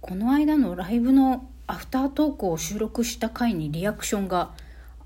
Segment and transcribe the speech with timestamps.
[0.00, 4.50] この間のライブのアフタートークを収録した回にリアクションが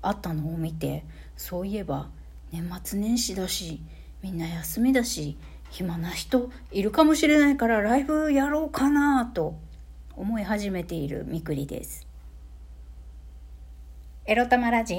[0.01, 1.03] あったのを見て
[1.35, 2.07] そういえば
[2.51, 3.81] 年末年始だし
[4.23, 5.37] みんな休みだし
[5.69, 9.55] 暇な人いるかもしれないからライブやろうかなと
[10.15, 12.07] 思い始めているみくりです。
[14.25, 14.97] エロ玉ラジオ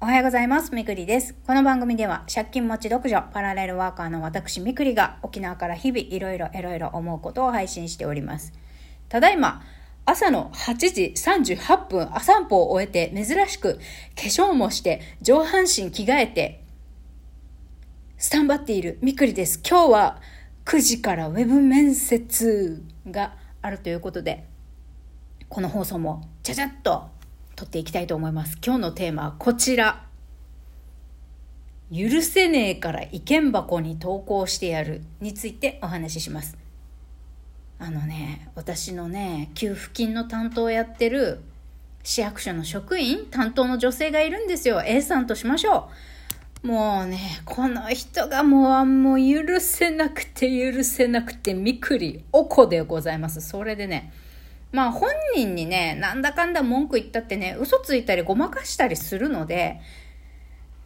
[0.00, 0.72] おはようございます。
[0.72, 1.34] みくりです。
[1.44, 8.52] この番組では借金持ち独女パラレルワーカーの私みくりが沖縄から日々いろいろいろいろ思うことを配信しております。
[9.08, 9.62] ただいま
[10.04, 13.80] 朝の8時38分、朝散歩を終えて珍しく化
[14.22, 16.64] 粧もして上半身着替えて
[18.16, 19.60] スタンバっているみくりです。
[19.68, 20.20] 今日は
[20.64, 24.46] 9時からウェブ面接があるということで、
[25.48, 27.10] この放送もちゃちゃっと
[27.54, 28.58] 撮っていきたいと思います。
[28.64, 30.04] 今日のテーマはこちら。
[31.90, 36.67] 許せねえから意見箱に投稿してやるについてお話しします。
[37.80, 41.40] あのね、私のね、給付金の担当をやってる
[42.02, 44.82] 市役所の職員担当の女性がいるんですよ。
[44.84, 45.88] A さんとしましょ
[46.64, 46.66] う。
[46.66, 53.40] もうね、この人がもう、もう許せなくて許せなくて、みくり、おこでございます。
[53.40, 54.12] それでね、
[54.72, 59.80] まあ本人にね、なんだかんだ文句言ったってね、嘘ついたりごまかしたりするので、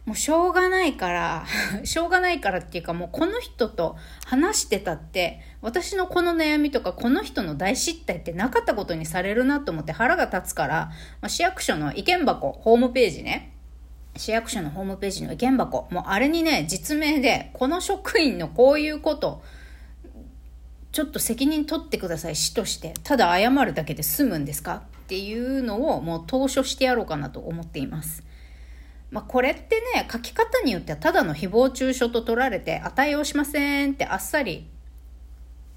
[0.05, 1.45] もうしょうがないから、
[1.85, 10.75] しょうがないからっていうかもうこの人と話してたって、私のこの悩みとかこの人の大失態ってなかったことにされるなと思って腹が立つから、
[11.21, 13.53] まあ、市役所の意見箱、ホームページね、
[14.17, 19.41] 市役所のホームページの意見箱、もうあれにね、実名で、この職員のこういうこと、
[20.91, 22.93] ちょっと責任取ってください、市として。
[23.03, 24.83] ただ謝るだけで済むんですか？
[25.03, 28.23] っていうのをもう投書してやろうかなと思っています。
[29.13, 34.67] まあ、これってね、書き方によってはただの誹謗中傷と取られて、値をしませんってあっさり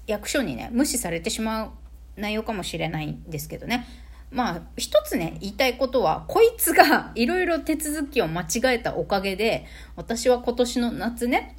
[0.07, 1.69] 役所にね、無視されてしまう
[2.15, 3.85] 内容かもしれないんですけどね。
[4.31, 11.57] まあ、一つね、言いたいことは、こいつがいろいろ手続きを間違えたおかげで、私は今年の夏ね、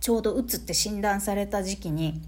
[0.00, 2.20] ちょうどうつって診断された時期に、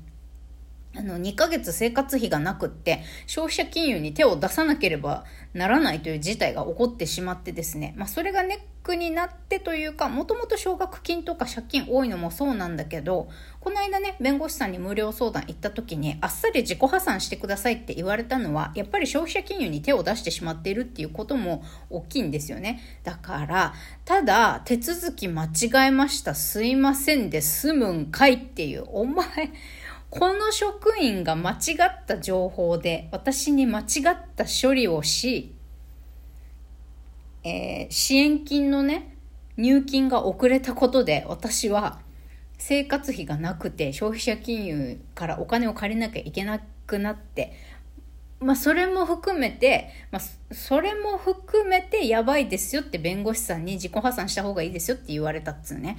[0.95, 13.29] あの、2ヶ月生活費がなくって、消費者金融に手を出さなければならないという事態が起こってしまってですね、まあ、それがネックになってというか、もともと奨学金とか借金多いのもそうなんだけど、
[13.61, 22.81] この間ね、弁護士さんに無料相談行った時に、あっさり自己破産してくださいって言われたのは、やっぱり消費者金融に手を出してしまっているっていうことも大きいんですよね。
[23.05, 23.75] だから、
[24.05, 29.53] ただ、手続き間違えました、すいませんで済むんかいっていう、お前、
[30.15, 31.55] この職員が間違
[31.89, 35.55] った情報で私に間違った処理をし、
[37.45, 39.17] えー、支援金のね、
[39.57, 41.99] 入金が遅れたことで私は
[42.59, 47.55] 生活費がなくて消費者金融からお金を借りなきゃいけなくなって、
[48.39, 55.97] まあそれも含めて、まあそれも含めてやばいですよって弁護士さんに自己破産した方がいいですよって言われたっつうね。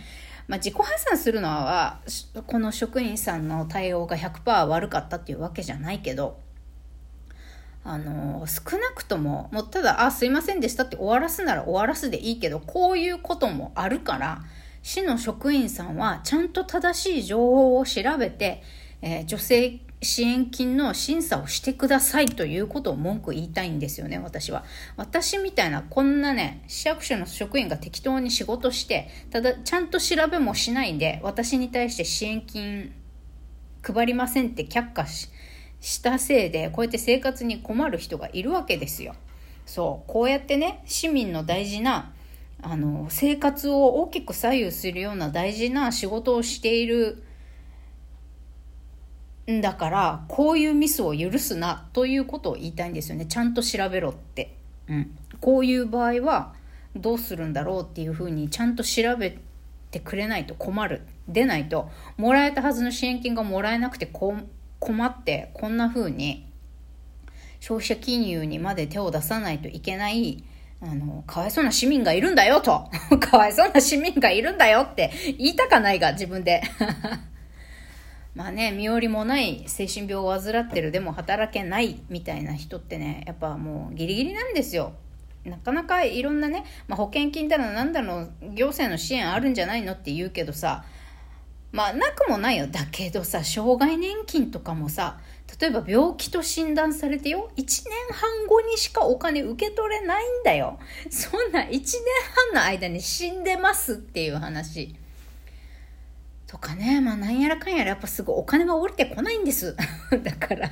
[0.48, 2.00] まあ、自己破産するのは
[2.48, 6.38] この職員さんの対応が100%悪かったっていうわけじゃないけど
[7.86, 14.42] あの少なくとももうただ「あすいませんでした」って終わらすなら終わらすでいいけどこういうこともあるから
[14.82, 18.62] 市の職員さんはちゃんと正しい情報を調べて、
[19.04, 24.64] えー、女性支援金の審査をしてくださいということを文句言いたいんですよね、私は。
[24.98, 32.94] 私みたいなこんなね、市役所の職員が適当に仕事して、ただちゃんと調べもしないで、私に対して支援金
[33.82, 35.30] 配りませんって却下し
[35.82, 39.16] したせいで、こうやって生活に困る人がいるわけですよ。
[39.66, 42.14] そう、こうやってね、市民の大事な
[42.62, 47.22] あの生活を大きく左右するような大事な仕事をしている
[49.46, 53.26] だからこういうミスを許すなということを言いたいんですよね。
[53.26, 54.56] ちゃんと調べろって、
[54.88, 56.54] うん、こういう場合は
[56.96, 59.38] どうするんだろうっていうふうにちゃんと調べ
[59.92, 61.02] てくれないと困る。
[61.28, 61.90] でないと。
[62.18, 64.46] もらえたはずの支援金がもらえなくて困
[65.06, 66.46] ってこんなふうに
[67.60, 70.44] 消費者金融にまで手を出さないといけない
[70.86, 72.90] あの、かわいそうな市民がいるんだよと。
[73.20, 76.62] かわいそうな市民がいるんだよって言いたかないが、自分で。
[78.36, 84.94] まあね、身寄りもない精神病を患ってるでも働けないみたいな人ってね、やっぱもうギリギリなんですよ。
[85.46, 90.84] なかなかいろんなね、まあ、保険金だのなんだの行政の支援あるんじゃないのって言うけどさ、
[91.72, 92.68] まあなくもないよ。
[92.68, 95.20] だけどさ、障害年金とかもさ、
[95.60, 100.80] 例えば病気と診断されてよ、1年半後にしかお金受け取れないんだよ。
[101.10, 101.82] そんな1年
[102.52, 104.96] 半の間に死んでますっていう話。
[106.54, 109.76] とかね、まあなんやらかんやらやっぱすぐお金は降りてこないんです。
[110.22, 110.70] だから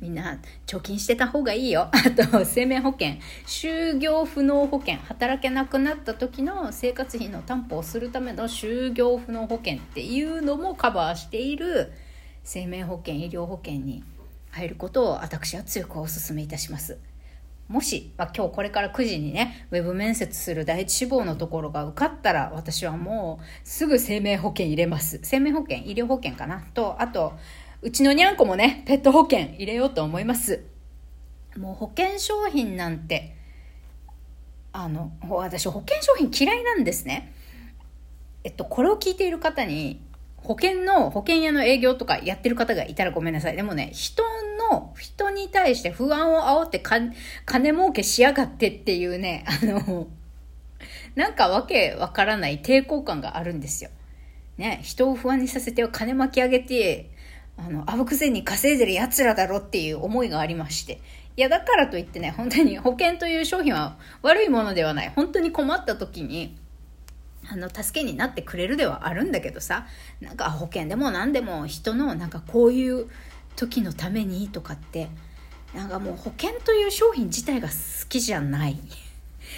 [0.00, 1.90] みんな貯金してた方がいいよ。
[1.92, 3.16] あと生命保険、
[3.46, 11.92] 就業不能保険、働けなくなった時の生活費の担保をするための就業不能保険っていうのもカバーしている
[12.42, 14.02] 生命保険、医療保険に
[14.52, 16.96] 入ることを私は強くお勧めいたします。
[17.68, 25.20] もし、まあ、今日これから9時にね、ウェブ面接する第一志望のところが受かったら、私はもうすぐ生命保険入れます。
[25.22, 27.34] 生命保険、医療保険かなと、あと、
[27.82, 30.64] うちのにゃんこもね、ペット保険入れようと思います。
[31.58, 33.36] もう保険商品なんて、
[34.72, 37.34] あの、私保険商品嫌いなんですね。
[38.44, 40.00] えっと、これを聞いている方に、
[40.38, 43.56] 保険の、保険屋の営業とかやってる方がいたらごめんなさい。
[43.56, 44.22] でもね、人
[44.58, 47.14] の、人に対して不安を煽って金
[47.70, 50.08] 儲けしやがってっていうね、 あの、
[51.14, 53.90] なんかわけわからない抵抗感があるんですよ。
[54.56, 57.10] ね、人を不安にさせて金巻き上げて、
[57.56, 61.00] あの、あぶくぜに稼いでる奴らだろっていう思いがありまして。
[61.36, 65.12] いや、だからといってね、本当に 保険という商品は悪いものではない。
[65.14, 66.56] 本当に困った時に、
[67.48, 69.86] あの、助けになってくれるではあるんだけどさ、
[70.20, 73.08] なんか保険でも何でも人のなんかこういう
[73.58, 75.08] 時のためにとかって
[75.74, 77.74] なんかもう保険という商品自体が好
[78.08, 78.78] きじゃない。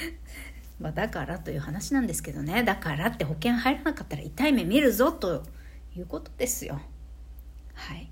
[0.81, 2.65] まだからという話なんですけどね。
[2.65, 5.45] だからって保険入らなかったら痛い目見るぞと
[5.95, 6.81] いうことですよ。
[7.75, 8.09] はい。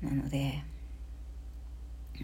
[0.00, 0.64] なので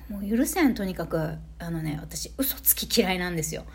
[0.09, 3.67] もう許せんとにかくあのね私嘘つき嫌いなんですよ。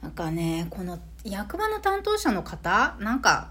[0.00, 3.50] なんかねこの役場の担当者の方なんか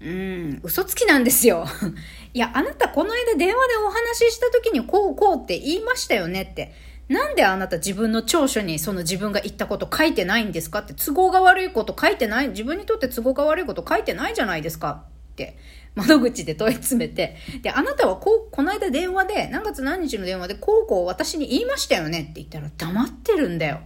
[0.00, 1.66] うん、嘘つきなんですよ。
[2.34, 6.72] いや、あなたこの間電話でお話しした時にこうこうって言いましたよねって。
[7.08, 15.56] なんであなた自分の長所にその自分が言ったこと書いてないんですかって都合が悪いこと書いてない、自分にとって都合が悪いこと書いてないじゃないですかって
[15.94, 17.36] 窓口で問い詰めて。
[17.62, 23.80] で、あなたはこう、この間電話で、何月何日の電話でこうこう私に言いましたよねって言ったら黙ってるんだよ。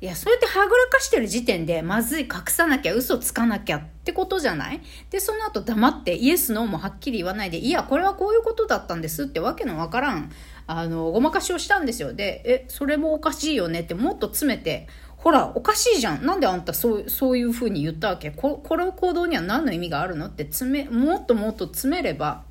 [0.00, 4.80] いや、そうやってはぐらかしてる時点で、まずい、隠さなきゃ、嘘つかなきゃっててことじゃない？
[5.10, 10.30] で、その後黙って、イエス、ノーもはっきり言わないで、いや、これはこういうことだったんですってわけのわからん、
[10.66, 12.12] あの、ごまかしをしたんですよ。
[12.12, 16.26] で、え、それもおかしいよねってもっと詰めて、ほら、おかしいじゃん。
[16.26, 18.30] なんであんたそう、そういう風に言ったわけ？
[18.30, 20.26] ここの行動には何の意味があるの？
[20.26, 22.44] って詰め、もっともっと詰めれば、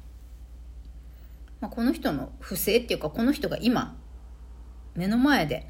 [1.61, 3.97] まあ、この人の不正っていうか、この人が今、
[4.95, 5.67] 目の前で、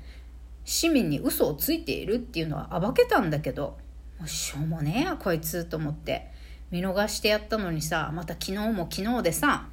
[0.65, 3.77] 市民に嘘をついているっていうのは暴けたんだけど
[4.19, 6.29] もうしょうもねえやこいつと思って。
[6.71, 9.67] 見逃してやったのにさまた昨日も昨日でさ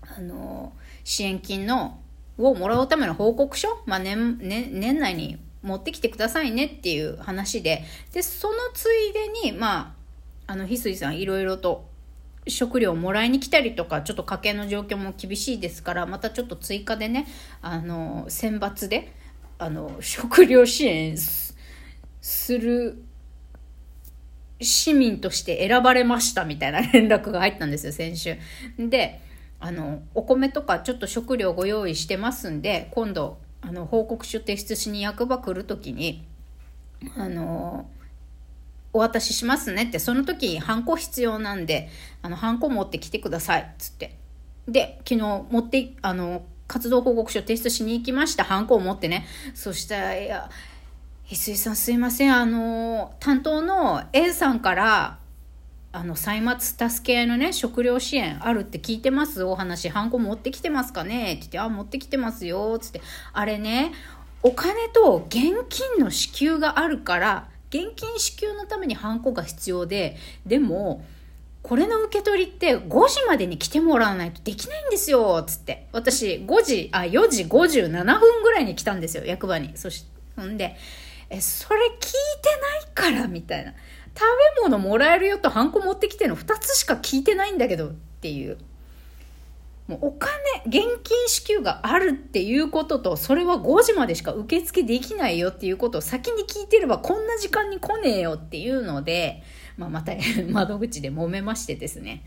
[0.00, 0.72] あの
[1.04, 2.00] 支援金の
[2.38, 7.84] をもらうための報告書、まあ年年年内に持ってきてくださいねっていう話で。
[8.12, 9.94] でそのついでにま
[10.46, 11.88] ああの翡翠さんいろいろと
[12.48, 17.26] 食料をもらいに来たりとかちょっと家計の状況も厳しいですからまたちょっと追加でね
[17.60, 19.14] あの選抜で
[19.58, 21.54] あの食料支援す
[22.58, 23.04] る
[24.60, 28.36] 市民として選ばれましたみたいな連絡が入ったんですよ先週。
[28.78, 29.20] で
[29.60, 36.26] あのお米とかちょっと食料ご用意してますんで今度あの報告書提出しに役場来る時に
[37.16, 37.88] あの
[38.92, 41.88] お渡ししますねってその時ハンコ必要なんで
[42.22, 44.16] あのハンコ持ってきてくださいつって
[44.66, 48.44] で昨日持ってあの活動報告書提出しに行きました。
[48.44, 49.26] ハンコを持ってね。
[49.52, 50.48] そしたら、いや、
[51.32, 52.36] 翡翠さんすいません。
[52.36, 55.18] あの、担当の A さんから、
[55.90, 59.42] あの、歳末助け合いのね、食料支援あるって聞いてます？
[59.42, 61.32] お話、ハンコ持ってきてますかね？
[61.32, 62.78] って言って、あ、持ってきてますよ。
[62.78, 63.00] つって、
[63.32, 63.92] あれね、
[64.42, 71.02] お金と現金の支給があるから、現金支給のためにハンコが必要で、でも、
[71.62, 75.86] これの受け取りって5時までに来てもらわないとできないんですよ、つって。
[75.92, 77.88] 私、5時、あ、4時57
[78.20, 79.70] 分ぐらいに来たんですよ、役場に。
[79.76, 80.04] そし、
[80.36, 80.76] ほんで、
[81.32, 83.72] え、それ聞いてないから、みたいな。
[84.14, 84.20] 食
[84.58, 88.58] べ物もらえるよとハンコ持ってきての2つしか聞いてないんだけど、っていう。
[89.88, 90.30] もうお金、
[90.66, 99.42] 現金支給があるっていうことと、それは5時までしか受付できないよっていうことを先に聞いてればこんな時間に来ねえよっていうので、
[99.76, 100.12] まあ、また
[100.50, 102.24] 窓口で揉めましてですね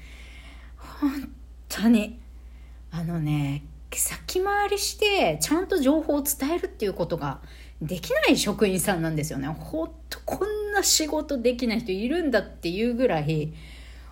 [0.77, 1.31] 本
[1.69, 2.19] 当に
[2.91, 7.39] あのね先回りしてちゃんと情報を伝えるっていうことが
[7.85, 9.47] できない職員さんなんですよね。
[9.47, 13.53] ほんとこんな仕事できない人いるんだっていうぐらい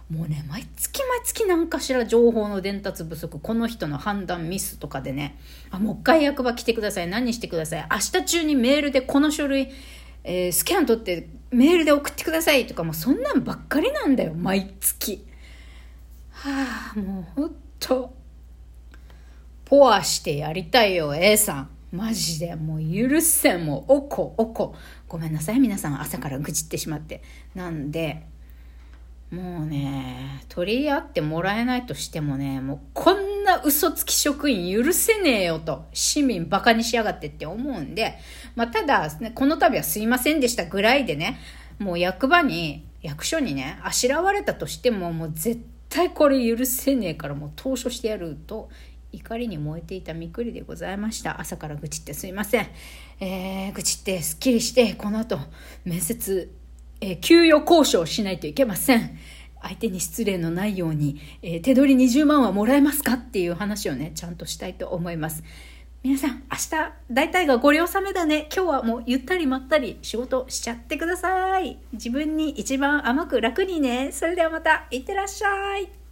[0.10, 5.38] もうね毎月毎月何かしら情報の伝達不足この人の判断ミスとかでね
[5.72, 7.08] あもう一回役場来てください。
[7.08, 7.88] 何してください。
[7.90, 9.70] 明日中にメールでこの書類
[10.24, 12.66] えー、スキャン取ってメールで送ってください。
[12.66, 14.34] とかもうそんなんばっかりなんだよ。
[14.34, 15.26] 毎月。
[16.32, 18.14] はあもうほんと。
[19.66, 21.70] ポアしてやりたいよ A さん。
[21.94, 23.66] マジでもう許せん。
[23.66, 24.76] もうおこおこ。
[25.08, 25.60] ごめんなさい。
[25.60, 27.22] 皆さん朝から愚痴ってしまって。
[27.54, 28.26] なんで
[29.30, 35.86] もうね取り合ってもらえないとしてもねもうこんな嘘つき職員許せねえよと。
[35.94, 38.18] 市民バカにしやがってって思うんで、
[38.56, 41.40] まあ、ただ、ね、この度はすいませんでしたぐらいでね
[41.78, 48.70] もう役場に役所にねあしらわれたとしてももう絶対これ許せねえからもう投書してやると
[49.14, 52.68] 怒りに燃えていたみくりでございました朝から愚痴ってすいません、
[53.22, 55.40] えー、愚痴ってすっきりしてこの後
[55.86, 56.52] 面接
[57.04, 59.18] えー、給与交渉しないといけません。
[59.62, 65.44] 相手に失礼のないように、えー、手取り20万はもらえますかっていう話をね、ちゃんとしたいと思います。
[66.02, 68.48] 皆さん、明日、大体がご了承めだね。
[68.56, 71.78] 今日はもうゆったりまったり仕事しちゃってください。
[71.92, 74.12] 自分に一番甘く楽にね。
[74.14, 76.03] それではまた、いってらっしゃい。